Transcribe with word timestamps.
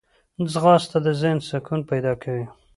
ځغاسته 0.51 0.97
د 1.05 1.07
ذهن 1.21 1.37
سکون 1.49 1.79
پیدا 1.91 2.13
کوي 2.21 2.45